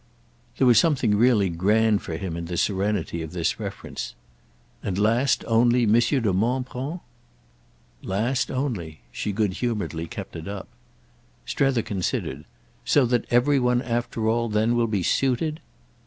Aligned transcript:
There 0.57 0.65
was 0.65 0.79
something 0.79 1.13
really 1.13 1.47
grand 1.49 2.01
for 2.01 2.17
him 2.17 2.35
in 2.35 2.45
the 2.45 2.57
serenity 2.57 3.21
of 3.21 3.33
this 3.33 3.59
reference. 3.59 4.15
"And 4.81 4.97
last 4.97 5.45
only 5.47 5.85
Monsieur 5.85 6.19
de 6.19 6.33
Montbron?" 6.33 7.01
"Last 8.01 8.49
only"—she 8.49 9.31
good 9.31 9.53
humouredly 9.53 10.07
kept 10.07 10.35
it 10.35 10.47
up. 10.47 10.67
Strether 11.45 11.83
considered. 11.83 12.45
"So 12.83 13.05
that 13.05 13.25
every 13.29 13.59
one 13.59 13.83
after 13.83 14.27
all 14.27 14.49
then 14.49 14.75
will 14.75 14.87
be 14.87 15.03
suited?" 15.03 15.59